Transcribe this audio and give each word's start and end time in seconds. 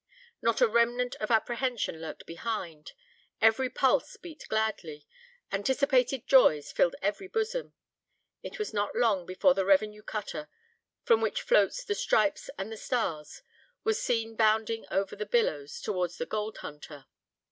Not 0.41 0.61
a 0.61 0.67
remnant 0.67 1.13
of 1.17 1.29
apprehension 1.29 2.01
lurked 2.01 2.25
behind; 2.25 2.93
every 3.39 3.69
pulse 3.69 4.17
beat 4.17 4.47
gladly; 4.49 5.05
anticipated 5.51 6.25
joys 6.25 6.71
filled 6.71 6.95
every 7.03 7.27
bosom. 7.27 7.73
It 8.41 8.57
was 8.57 8.73
not 8.73 8.95
long 8.95 9.27
before 9.27 9.53
the 9.53 9.63
revenue 9.63 10.01
cutter, 10.01 10.49
from 11.03 11.21
which 11.21 11.43
floats 11.43 11.83
the 11.83 11.93
stripes 11.93 12.49
and 12.57 12.71
the 12.71 12.77
stars, 12.77 13.43
was 13.83 14.01
seen 14.01 14.35
bounding 14.35 14.87
over 14.89 15.15
the 15.15 15.23
billows 15.27 15.79
towards 15.79 16.17
the 16.17 16.25
Gold 16.25 16.57
Hunter. 16.57 17.05